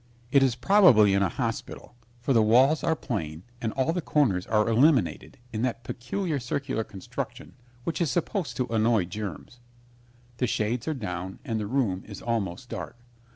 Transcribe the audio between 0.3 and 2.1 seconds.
It is probably in a hospital,